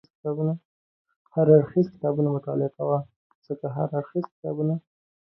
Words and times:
هر 1.33 1.47
اړخیز 1.55 1.87
کتابونه 1.93 2.29
مطالعه 2.37 2.69
کوه، 2.77 2.97
ځکه 3.47 3.65
هر 3.75 3.87
اړخیز 3.99 4.25
کتابونه 4.33 4.73